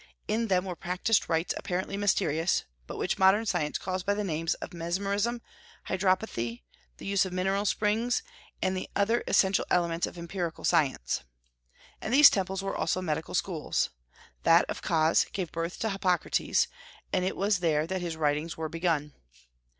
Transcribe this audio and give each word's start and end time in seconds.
In 0.27 0.47
them 0.47 0.65
were 0.65 0.75
practised 0.75 1.29
rites 1.29 1.53
apparently 1.57 1.95
mysterious, 1.95 2.63
but 2.87 2.97
which 2.97 3.19
modern 3.19 3.45
science 3.45 3.77
calls 3.77 4.01
by 4.01 4.15
the 4.15 4.23
names 4.23 4.55
of 4.55 4.73
mesmerism, 4.73 5.43
hydropathy, 5.89 6.63
the 6.97 7.05
use 7.05 7.23
of 7.23 7.31
mineral 7.31 7.65
springs, 7.65 8.23
and 8.63 8.83
other 8.95 9.23
essential 9.27 9.63
elements 9.69 10.07
of 10.07 10.17
empirical 10.17 10.63
science. 10.63 11.21
And 12.01 12.11
these 12.11 12.31
temples 12.31 12.63
were 12.63 12.75
also 12.75 12.99
medical 12.99 13.35
schools. 13.35 13.91
That 14.41 14.65
of 14.67 14.81
Cos 14.81 15.25
gave 15.25 15.51
birth 15.51 15.77
to 15.81 15.91
Hippocrates, 15.91 16.67
and 17.13 17.23
it 17.23 17.37
was 17.37 17.59
there 17.59 17.85
that 17.85 18.01
his 18.01 18.17
writings 18.17 18.57
were 18.57 18.69
begun. 18.69 19.13